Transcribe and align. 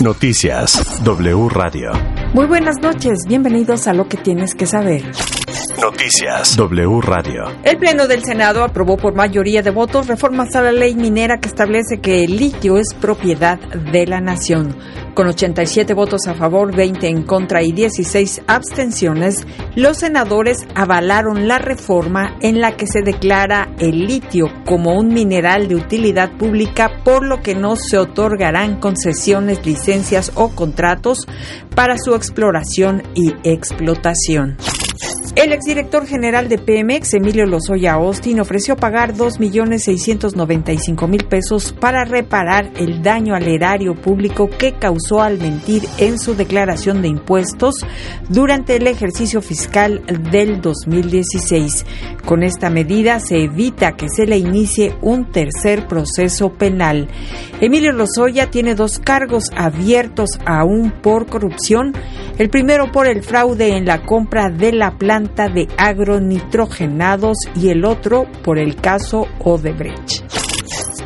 Noticias 0.00 1.02
W 1.02 1.48
Radio. 1.48 1.90
Muy 2.32 2.46
buenas 2.46 2.76
noches, 2.80 3.18
bienvenidos 3.26 3.88
a 3.88 3.94
lo 3.94 4.06
que 4.06 4.16
tienes 4.16 4.54
que 4.54 4.64
saber. 4.64 5.02
Noticias 5.80 6.56
W 6.56 7.00
Radio. 7.00 7.46
El 7.64 7.78
Pleno 7.78 8.06
del 8.06 8.22
Senado 8.22 8.62
aprobó 8.62 8.96
por 8.96 9.16
mayoría 9.16 9.60
de 9.60 9.70
votos 9.70 10.06
reformas 10.06 10.54
a 10.54 10.62
la 10.62 10.70
ley 10.70 10.94
minera 10.94 11.40
que 11.40 11.48
establece 11.48 12.00
que 12.00 12.22
el 12.22 12.36
litio 12.36 12.78
es 12.78 12.94
propiedad 12.94 13.58
de 13.58 14.06
la 14.06 14.20
nación. 14.20 14.76
Con 15.18 15.26
87 15.26 15.94
votos 15.94 16.28
a 16.28 16.34
favor, 16.34 16.72
20 16.76 17.08
en 17.08 17.24
contra 17.24 17.60
y 17.60 17.72
16 17.72 18.42
abstenciones, 18.46 19.44
los 19.74 19.98
senadores 19.98 20.58
avalaron 20.76 21.48
la 21.48 21.58
reforma 21.58 22.36
en 22.40 22.60
la 22.60 22.76
que 22.76 22.86
se 22.86 23.02
declara 23.02 23.74
el 23.80 24.06
litio 24.06 24.46
como 24.64 24.96
un 24.96 25.08
mineral 25.08 25.66
de 25.66 25.74
utilidad 25.74 26.30
pública, 26.38 27.02
por 27.02 27.26
lo 27.26 27.42
que 27.42 27.56
no 27.56 27.74
se 27.74 27.98
otorgarán 27.98 28.78
concesiones, 28.78 29.66
licencias 29.66 30.30
o 30.36 30.50
contratos 30.50 31.26
para 31.74 31.98
su 31.98 32.14
exploración 32.14 33.02
y 33.16 33.34
explotación. 33.42 34.56
El 35.38 35.52
exdirector 35.52 36.04
general 36.04 36.48
de 36.48 36.58
Pemex, 36.58 37.14
Emilio 37.14 37.46
Lozoya 37.46 37.92
Austin, 37.92 38.40
ofreció 38.40 38.74
pagar 38.74 39.14
2.695.000 39.14 41.28
pesos 41.28 41.72
para 41.72 42.04
reparar 42.04 42.72
el 42.76 43.04
daño 43.04 43.36
al 43.36 43.46
erario 43.46 43.94
público 43.94 44.50
que 44.50 44.72
causó 44.72 45.22
al 45.22 45.38
mentir 45.38 45.84
en 45.98 46.18
su 46.18 46.34
declaración 46.34 47.02
de 47.02 47.08
impuestos 47.10 47.86
durante 48.28 48.74
el 48.74 48.88
ejercicio 48.88 49.40
fiscal 49.40 50.02
del 50.32 50.60
2016. 50.60 51.86
Con 52.24 52.42
esta 52.42 52.68
medida 52.68 53.20
se 53.20 53.44
evita 53.44 53.92
que 53.92 54.08
se 54.08 54.26
le 54.26 54.38
inicie 54.38 54.96
un 55.02 55.30
tercer 55.30 55.86
proceso 55.86 56.52
penal. 56.52 57.06
Emilio 57.60 57.92
Lozoya 57.92 58.50
tiene 58.50 58.74
dos 58.74 58.98
cargos 58.98 59.52
abiertos 59.56 60.30
aún 60.44 60.92
por 61.00 61.26
corrupción. 61.26 61.92
El 62.38 62.50
primero 62.50 62.90
por 62.90 63.06
el 63.06 63.22
fraude 63.22 63.76
en 63.76 63.84
la 63.84 64.02
compra 64.02 64.50
de 64.50 64.72
la 64.72 64.98
planta 64.98 65.27
de 65.36 65.68
agronitrogenados 65.76 67.38
y 67.54 67.68
el 67.68 67.84
otro 67.84 68.26
por 68.42 68.58
el 68.58 68.74
caso 68.74 69.28
Odebrecht. 69.38 70.24